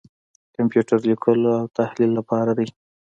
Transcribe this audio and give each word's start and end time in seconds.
کمپیوټر 0.55 0.99
لیکلو 1.09 1.49
او 1.59 1.65
تحلیل 1.77 2.11
لپاره 2.19 2.51
دی. 2.57 2.67